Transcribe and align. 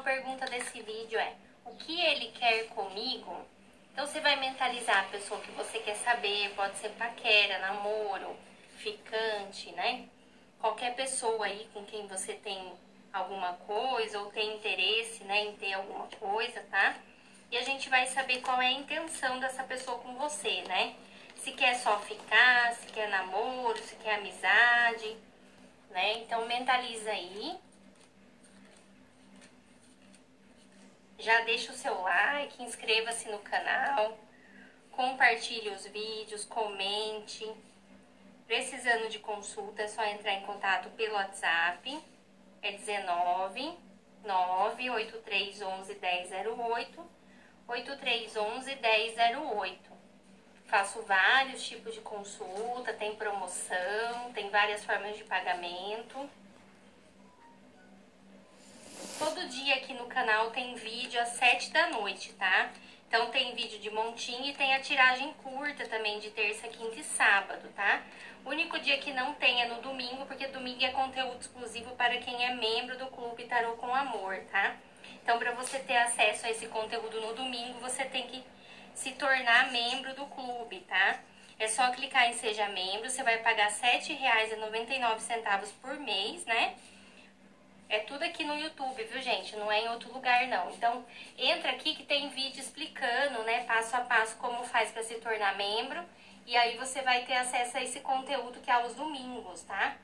a 0.00 0.02
pergunta 0.02 0.46
desse 0.46 0.80
vídeo 0.80 1.18
é: 1.18 1.34
o 1.64 1.74
que 1.76 2.00
ele 2.00 2.32
quer 2.32 2.68
comigo? 2.68 3.46
Então 3.92 4.06
você 4.06 4.20
vai 4.20 4.36
mentalizar 4.36 5.00
a 5.00 5.08
pessoa 5.08 5.40
que 5.40 5.50
você 5.52 5.78
quer 5.80 5.96
saber, 5.96 6.54
pode 6.54 6.76
ser 6.78 6.88
paquera, 6.90 7.58
namoro, 7.58 8.34
ficante, 8.78 9.70
né? 9.72 10.08
Qualquer 10.58 10.94
pessoa 10.94 11.46
aí 11.46 11.68
com 11.72 11.84
quem 11.84 12.06
você 12.06 12.34
tem 12.34 12.72
alguma 13.12 13.54
coisa 13.54 14.20
ou 14.20 14.30
tem 14.30 14.56
interesse, 14.56 15.24
né, 15.24 15.46
em 15.46 15.56
ter 15.56 15.72
alguma 15.72 16.06
coisa, 16.06 16.62
tá? 16.70 16.94
E 17.50 17.58
a 17.58 17.62
gente 17.62 17.88
vai 17.90 18.06
saber 18.06 18.40
qual 18.40 18.60
é 18.62 18.68
a 18.68 18.72
intenção 18.72 19.40
dessa 19.40 19.64
pessoa 19.64 19.98
com 19.98 20.14
você, 20.14 20.62
né? 20.62 20.94
Se 21.36 21.52
quer 21.52 21.74
só 21.74 21.98
ficar, 22.00 22.72
se 22.74 22.86
quer 22.86 23.08
namoro, 23.08 23.78
se 23.78 23.96
quer 23.96 24.14
amizade, 24.14 25.16
né? 25.90 26.18
Então 26.18 26.46
mentaliza 26.46 27.10
aí. 27.10 27.58
Já 31.20 31.42
deixa 31.42 31.70
o 31.70 31.74
seu 31.74 32.00
like, 32.00 32.62
inscreva-se 32.62 33.28
no 33.28 33.40
canal, 33.40 34.18
compartilhe 34.90 35.68
os 35.68 35.86
vídeos, 35.86 36.46
comente. 36.46 37.46
Precisando 38.46 39.06
de 39.10 39.18
consulta, 39.18 39.82
é 39.82 39.86
só 39.86 40.02
entrar 40.06 40.32
em 40.32 40.46
contato 40.46 40.88
pelo 40.96 41.14
WhatsApp. 41.14 42.02
É 42.62 42.72
19 42.72 43.78
98311 44.24 45.94
1008 46.00 47.10
8311 47.68 48.76
1008. 48.76 49.90
Faço 50.64 51.02
vários 51.02 51.62
tipos 51.62 51.92
de 51.92 52.00
consulta, 52.00 52.94
tem 52.94 53.14
promoção, 53.14 54.32
tem 54.32 54.48
várias 54.48 54.82
formas 54.86 55.18
de 55.18 55.24
pagamento. 55.24 56.30
Todo 59.18 59.48
dia 59.48 59.76
aqui 59.76 59.92
no 59.94 60.06
canal 60.06 60.50
tem 60.50 60.74
vídeo 60.74 61.20
às 61.20 61.30
7 61.30 61.70
da 61.70 61.88
noite, 61.88 62.32
tá? 62.34 62.70
Então 63.08 63.30
tem 63.30 63.54
vídeo 63.54 63.78
de 63.78 63.90
montinho 63.90 64.46
e 64.46 64.54
tem 64.54 64.74
a 64.74 64.80
tiragem 64.80 65.32
curta 65.42 65.86
também 65.86 66.18
de 66.18 66.30
terça, 66.30 66.68
quinta 66.68 67.00
e 67.00 67.04
sábado, 67.04 67.68
tá? 67.74 68.02
O 68.44 68.50
único 68.50 68.78
dia 68.78 68.98
que 68.98 69.12
não 69.12 69.34
tem 69.34 69.62
é 69.62 69.66
no 69.66 69.82
domingo, 69.82 70.24
porque 70.26 70.46
domingo 70.46 70.84
é 70.84 70.90
conteúdo 70.90 71.40
exclusivo 71.40 71.90
para 71.96 72.18
quem 72.18 72.44
é 72.44 72.54
membro 72.54 72.96
do 72.96 73.06
Clube 73.08 73.44
Tarô 73.44 73.72
com 73.72 73.94
Amor, 73.94 74.38
tá? 74.50 74.76
Então, 75.22 75.38
para 75.38 75.52
você 75.52 75.78
ter 75.78 75.96
acesso 75.96 76.46
a 76.46 76.50
esse 76.50 76.66
conteúdo 76.66 77.20
no 77.20 77.34
domingo, 77.34 77.78
você 77.80 78.04
tem 78.04 78.26
que 78.26 78.42
se 78.94 79.12
tornar 79.12 79.70
membro 79.70 80.14
do 80.14 80.26
clube, 80.26 80.80
tá? 80.88 81.20
É 81.58 81.68
só 81.68 81.90
clicar 81.90 82.28
em 82.28 82.32
Seja 82.32 82.68
Membro, 82.68 83.10
você 83.10 83.22
vai 83.22 83.38
pagar 83.38 83.70
R$ 83.70 83.98
7,99 83.98 85.72
por 85.82 85.98
mês, 85.98 86.44
né? 86.46 86.74
É 87.90 87.98
tudo 87.98 88.22
aqui 88.22 88.44
no 88.44 88.56
YouTube, 88.56 89.02
viu, 89.02 89.20
gente? 89.20 89.56
Não 89.56 89.70
é 89.70 89.80
em 89.80 89.88
outro 89.88 90.12
lugar, 90.12 90.46
não. 90.46 90.70
Então, 90.70 91.04
entra 91.36 91.72
aqui 91.72 91.92
que 91.96 92.04
tem 92.04 92.28
vídeo 92.28 92.60
explicando, 92.60 93.42
né, 93.42 93.64
passo 93.64 93.96
a 93.96 94.00
passo, 94.02 94.36
como 94.36 94.62
faz 94.62 94.92
para 94.92 95.02
se 95.02 95.16
tornar 95.16 95.56
membro. 95.56 96.00
E 96.46 96.56
aí 96.56 96.76
você 96.76 97.02
vai 97.02 97.24
ter 97.24 97.34
acesso 97.34 97.76
a 97.76 97.82
esse 97.82 97.98
conteúdo 97.98 98.60
que 98.60 98.70
é 98.70 98.74
aos 98.74 98.94
domingos, 98.94 99.62
tá? 99.62 99.96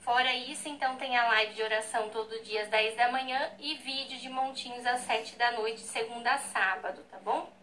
Fora 0.00 0.32
isso, 0.32 0.70
então, 0.70 0.96
tem 0.96 1.18
a 1.18 1.28
live 1.28 1.52
de 1.52 1.62
oração 1.62 2.08
todo 2.08 2.42
dia 2.42 2.62
às 2.62 2.68
10 2.68 2.96
da 2.96 3.12
manhã 3.12 3.52
e 3.58 3.74
vídeo 3.74 4.18
de 4.18 4.30
montinhos 4.30 4.86
às 4.86 5.00
7 5.00 5.36
da 5.36 5.50
noite, 5.50 5.80
segunda 5.80 6.32
a 6.32 6.38
sábado, 6.38 7.04
tá 7.10 7.18
bom? 7.18 7.57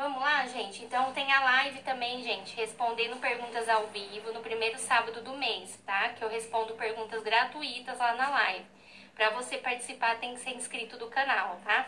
Vamos 0.00 0.22
lá, 0.22 0.46
gente? 0.46 0.82
Então 0.82 1.12
tem 1.12 1.30
a 1.30 1.40
live 1.40 1.82
também, 1.82 2.22
gente, 2.22 2.56
respondendo 2.56 3.20
perguntas 3.20 3.68
ao 3.68 3.86
vivo 3.88 4.32
no 4.32 4.40
primeiro 4.40 4.78
sábado 4.78 5.20
do 5.20 5.36
mês, 5.36 5.78
tá? 5.84 6.08
Que 6.08 6.24
eu 6.24 6.28
respondo 6.30 6.72
perguntas 6.72 7.22
gratuitas 7.22 7.98
lá 7.98 8.14
na 8.14 8.30
live. 8.30 8.64
Para 9.14 9.28
você 9.28 9.58
participar 9.58 10.18
tem 10.18 10.32
que 10.32 10.40
ser 10.40 10.56
inscrito 10.56 10.96
do 10.96 11.08
canal, 11.08 11.60
tá? 11.62 11.86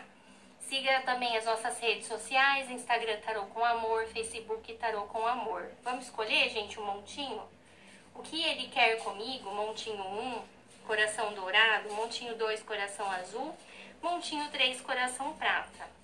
Siga 0.59 1.01
também 1.01 1.35
as 1.35 1.45
nossas 1.45 1.79
redes 1.79 2.05
sociais, 2.05 2.69
Instagram 2.69 3.19
Tarô 3.21 3.47
com 3.47 3.65
Amor, 3.65 4.05
Facebook 4.05 4.71
Tarô 4.75 5.07
com 5.07 5.25
Amor. 5.25 5.71
Vamos 5.81 6.05
escolher, 6.05 6.51
gente, 6.51 6.79
um 6.79 6.85
montinho? 6.85 7.41
O 8.13 8.21
que 8.21 8.43
ele 8.43 8.67
quer 8.67 8.99
comigo? 8.99 9.49
Montinho 9.49 10.03
1, 10.03 10.43
coração 10.85 11.33
dourado, 11.33 11.91
montinho 11.91 12.35
2, 12.35 12.61
coração 12.61 13.09
azul, 13.09 13.57
montinho 14.03 14.47
3, 14.51 14.81
coração 14.81 15.33
prata. 15.33 16.02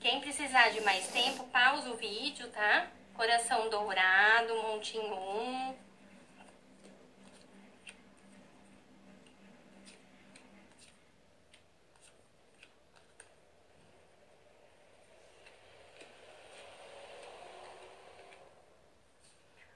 Quem 0.00 0.18
precisar 0.18 0.70
de 0.70 0.80
mais 0.80 1.08
tempo, 1.08 1.44
pausa 1.48 1.90
o 1.90 1.96
vídeo, 1.96 2.48
tá? 2.48 2.88
Coração 3.12 3.68
dourado, 3.68 4.54
montinho 4.62 5.14
1. 5.14 5.76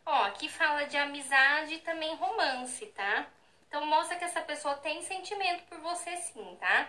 Ó, 0.06 0.22
aqui 0.24 0.48
fala 0.48 0.84
de 0.84 0.96
amizade 0.96 1.74
e 1.74 1.78
também 1.80 2.14
romance, 2.16 2.86
tá? 2.86 3.26
Então 3.68 3.84
mostra 3.84 4.16
que 4.16 4.24
essa 4.24 4.40
pessoa 4.40 4.74
tem 4.76 5.02
sentimento 5.02 5.64
por 5.64 5.78
você 5.80 6.16
sim, 6.16 6.56
tá? 6.58 6.88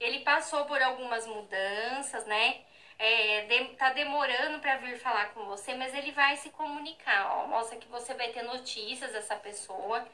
Ele 0.00 0.20
passou 0.20 0.64
por 0.66 0.82
algumas 0.82 1.26
mudanças, 1.26 2.24
né? 2.26 2.64
é, 2.98 3.42
de, 3.42 3.64
tá 3.76 3.90
demorando 3.90 4.60
para 4.60 4.76
vir 4.76 4.98
falar 4.98 5.26
com 5.34 5.44
você, 5.46 5.74
mas 5.74 5.94
ele 5.94 6.12
vai 6.12 6.36
se 6.36 6.50
comunicar, 6.50 7.26
ó. 7.36 7.46
Mostra 7.46 7.78
que 7.78 7.88
você 7.88 8.14
vai 8.14 8.28
ter 8.28 8.42
notícias 8.42 9.12
dessa 9.12 9.36
pessoa. 9.36 10.06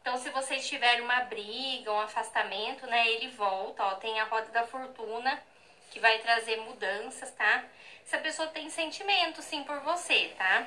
Então, 0.00 0.16
se 0.18 0.30
vocês 0.30 0.68
tiverem 0.68 1.02
uma 1.02 1.22
briga, 1.22 1.92
um 1.92 2.00
afastamento, 2.00 2.86
né, 2.86 3.08
ele 3.08 3.28
volta, 3.28 3.84
ó. 3.84 3.94
Tem 3.96 4.20
a 4.20 4.24
roda 4.24 4.50
da 4.50 4.64
fortuna, 4.66 5.42
que 5.90 5.98
vai 5.98 6.18
trazer 6.18 6.58
mudanças, 6.58 7.30
tá? 7.32 7.64
Essa 8.04 8.18
pessoa 8.18 8.48
tem 8.48 8.70
sentimento, 8.70 9.42
sim, 9.42 9.64
por 9.64 9.80
você, 9.80 10.32
tá? 10.36 10.66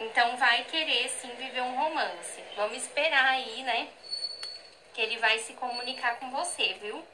Então, 0.00 0.36
vai 0.36 0.64
querer, 0.64 1.08
sim, 1.10 1.28
viver 1.36 1.60
um 1.62 1.76
romance. 1.76 2.42
Vamos 2.56 2.78
esperar 2.78 3.24
aí, 3.26 3.62
né? 3.62 3.88
Que 4.94 5.02
ele 5.02 5.18
vai 5.18 5.38
se 5.38 5.52
comunicar 5.54 6.18
com 6.18 6.30
você, 6.30 6.74
viu? 6.80 7.04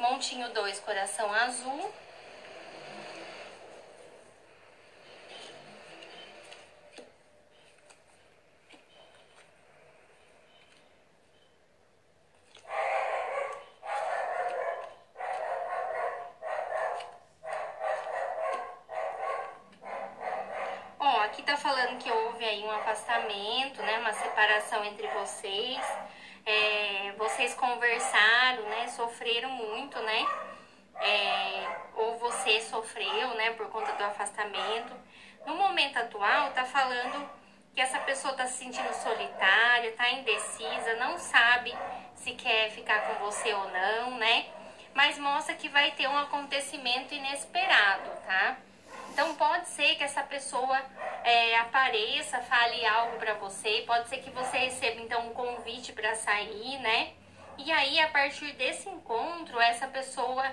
Montinho 0.00 0.48
2, 0.50 0.78
coração 0.80 1.32
azul. 1.32 1.92
Ó, 21.00 21.20
aqui 21.22 21.42
tá 21.42 21.56
falando 21.56 21.98
que 21.98 22.08
houve 22.08 22.44
aí 22.44 22.62
um 22.62 22.70
afastamento, 22.70 23.82
né? 23.82 23.98
Uma 23.98 24.12
separação 24.12 24.84
entre 24.84 25.08
vocês 25.08 25.80
é, 26.48 27.12
vocês 27.18 27.52
conversaram, 27.52 28.62
né? 28.70 28.88
Sofreram 28.88 29.50
muito, 29.50 29.98
né? 30.00 30.26
É, 30.94 31.76
ou 31.94 32.16
você 32.18 32.62
sofreu, 32.62 33.34
né? 33.34 33.50
Por 33.50 33.68
conta 33.68 33.92
do 33.92 34.04
afastamento. 34.04 34.94
No 35.46 35.54
momento 35.54 35.98
atual, 35.98 36.50
tá 36.52 36.64
falando 36.64 37.28
que 37.74 37.82
essa 37.82 37.98
pessoa 37.98 38.32
tá 38.32 38.46
se 38.46 38.64
sentindo 38.64 38.92
solitária, 38.94 39.92
tá 39.92 40.10
indecisa, 40.10 40.96
não 40.96 41.18
sabe 41.18 41.76
se 42.14 42.32
quer 42.32 42.70
ficar 42.70 43.00
com 43.02 43.26
você 43.26 43.52
ou 43.52 43.70
não, 43.70 44.12
né? 44.12 44.46
Mas 44.94 45.18
mostra 45.18 45.54
que 45.54 45.68
vai 45.68 45.90
ter 45.90 46.08
um 46.08 46.16
acontecimento 46.16 47.12
inesperado, 47.12 48.10
tá? 48.26 48.56
Então 49.18 49.34
pode 49.34 49.66
ser 49.70 49.96
que 49.96 50.04
essa 50.04 50.22
pessoa 50.22 50.80
é, 51.24 51.56
apareça, 51.56 52.38
fale 52.38 52.86
algo 52.86 53.16
para 53.18 53.34
você, 53.34 53.82
pode 53.84 54.08
ser 54.08 54.18
que 54.18 54.30
você 54.30 54.56
receba 54.58 55.00
então 55.00 55.26
um 55.26 55.34
convite 55.34 55.92
para 55.92 56.14
sair, 56.14 56.78
né? 56.78 57.14
E 57.58 57.72
aí 57.72 57.98
a 57.98 58.06
partir 58.10 58.52
desse 58.52 58.88
encontro 58.88 59.58
essa 59.58 59.88
pessoa 59.88 60.44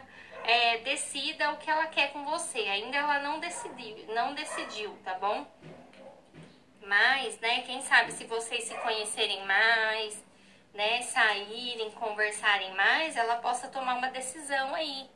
é, 0.43 0.79
decida 0.79 1.51
o 1.51 1.57
que 1.57 1.69
ela 1.69 1.85
quer 1.85 2.11
com 2.11 2.25
você. 2.25 2.57
Ainda 2.57 2.97
ela 2.97 3.19
não 3.19 3.39
decidiu, 3.39 4.03
não 4.15 4.33
decidiu, 4.33 4.97
tá 5.03 5.13
bom? 5.13 5.45
Mas, 6.81 7.39
né? 7.41 7.61
Quem 7.67 7.83
sabe 7.83 8.13
se 8.13 8.25
vocês 8.25 8.63
se 8.63 8.73
conhecerem 8.79 9.45
mais, 9.45 10.25
né? 10.73 11.03
Saírem, 11.03 11.91
conversarem 11.91 12.73
mais, 12.73 13.15
ela 13.15 13.35
possa 13.35 13.67
tomar 13.67 13.93
uma 13.93 14.09
decisão 14.09 14.73
aí 14.73 15.07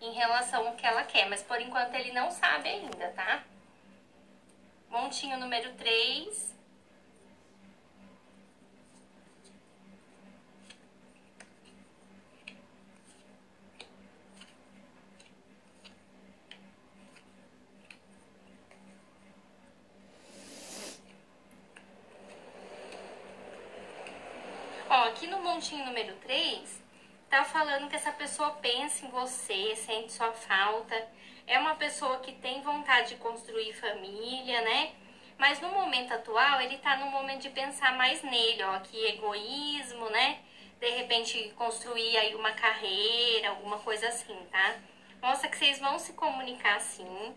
em 0.00 0.12
relação 0.12 0.66
ao 0.66 0.74
que 0.74 0.86
ela 0.86 1.04
quer, 1.04 1.28
mas 1.28 1.42
por 1.42 1.60
enquanto 1.60 1.94
ele 1.94 2.12
não 2.12 2.30
sabe 2.30 2.68
ainda, 2.68 3.08
tá? 3.10 3.44
Montinho 4.90 5.38
número 5.38 5.72
3. 5.74 6.56
Ó, 24.88 25.08
aqui 25.08 25.26
no 25.26 25.40
montinho 25.42 25.84
número 25.84 26.14
3, 26.16 26.85
tá 27.28 27.44
falando 27.44 27.88
que 27.88 27.96
essa 27.96 28.12
pessoa 28.12 28.50
pensa 28.52 29.04
em 29.04 29.10
você, 29.10 29.74
sente 29.76 30.12
sua 30.12 30.32
falta, 30.32 31.08
é 31.46 31.58
uma 31.58 31.74
pessoa 31.74 32.18
que 32.18 32.32
tem 32.32 32.62
vontade 32.62 33.10
de 33.10 33.16
construir 33.16 33.72
família, 33.72 34.60
né? 34.62 34.92
Mas 35.38 35.60
no 35.60 35.68
momento 35.68 36.12
atual, 36.12 36.60
ele 36.60 36.78
tá 36.78 36.96
no 36.96 37.06
momento 37.06 37.42
de 37.42 37.50
pensar 37.50 37.96
mais 37.96 38.22
nele, 38.22 38.62
ó, 38.64 38.78
que 38.80 39.06
egoísmo, 39.06 40.08
né? 40.10 40.40
De 40.80 40.88
repente 40.90 41.52
construir 41.56 42.16
aí 42.16 42.34
uma 42.34 42.52
carreira, 42.52 43.50
alguma 43.50 43.78
coisa 43.78 44.08
assim, 44.08 44.36
tá? 44.50 44.76
Mostra 45.22 45.48
que 45.48 45.56
vocês 45.56 45.78
vão 45.78 45.98
se 45.98 46.14
comunicar 46.14 46.76
assim. 46.76 47.34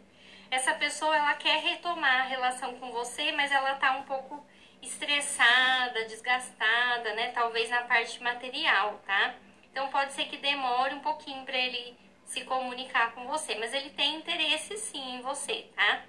Essa 0.50 0.74
pessoa, 0.74 1.16
ela 1.16 1.34
quer 1.36 1.62
retomar 1.62 2.22
a 2.22 2.28
relação 2.28 2.76
com 2.76 2.92
você, 2.92 3.32
mas 3.34 3.52
ela 3.52 3.76
tá 3.76 3.92
um 3.98 4.04
pouco 4.04 4.44
estressada, 4.82 6.06
desgastada, 6.06 7.14
né? 7.14 7.32
Talvez 7.32 7.70
na 7.70 7.82
parte 7.84 8.22
material, 8.24 9.00
tá? 9.06 9.36
Então 9.72 9.88
pode 9.90 10.14
ser 10.14 10.26
que 10.26 10.38
demore 10.38 10.96
um 10.96 11.00
pouquinho 11.00 11.46
para 11.46 11.58
ele 11.58 11.98
se 12.26 12.44
comunicar 12.46 13.14
com 13.14 13.28
você, 13.28 13.56
mas 13.56 13.74
ele 13.74 13.90
tem 13.90 14.16
interesse 14.16 14.78
sim 14.78 15.16
em 15.16 15.22
você, 15.22 15.66
tá? 15.76 16.04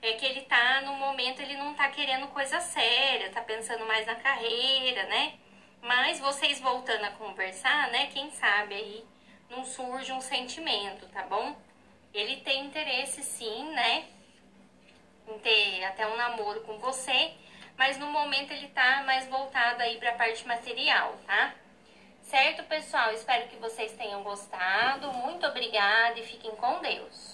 É 0.00 0.14
que 0.14 0.26
ele 0.26 0.42
tá 0.42 0.80
no 0.80 0.94
momento, 0.94 1.40
ele 1.40 1.56
não 1.56 1.74
tá 1.74 1.88
querendo 1.88 2.26
coisa 2.28 2.60
séria, 2.60 3.30
tá 3.30 3.40
pensando 3.40 3.86
mais 3.86 4.04
na 4.04 4.16
carreira, 4.16 5.04
né? 5.04 5.34
Mas 5.80 6.18
vocês 6.18 6.60
voltando 6.60 7.04
a 7.04 7.10
conversar, 7.10 7.90
né? 7.90 8.08
Quem 8.08 8.30
sabe 8.32 8.74
aí 8.74 9.04
não 9.48 9.64
surge 9.64 10.12
um 10.12 10.20
sentimento, 10.20 11.06
tá 11.08 11.22
bom? 11.22 11.56
Ele 12.12 12.36
tem 12.38 12.66
interesse 12.66 13.22
sim, 13.22 13.70
né? 13.70 14.06
Em 15.28 15.38
ter 15.38 15.84
até 15.84 16.06
um 16.06 16.16
namoro 16.16 16.62
com 16.62 16.78
você, 16.78 17.32
mas 17.76 17.96
no 17.96 18.06
momento 18.06 18.50
ele 18.50 18.68
tá 18.68 19.02
mais 19.04 19.28
voltado 19.28 19.82
aí 19.82 19.98
pra 19.98 20.12
parte 20.12 20.46
material, 20.46 21.16
tá? 21.26 21.54
Certo, 22.32 22.62
pessoal? 22.62 23.12
Espero 23.12 23.46
que 23.48 23.56
vocês 23.56 23.92
tenham 23.92 24.22
gostado. 24.22 25.12
Muito 25.12 25.46
obrigada 25.46 26.18
e 26.18 26.22
fiquem 26.22 26.52
com 26.52 26.80
Deus. 26.80 27.30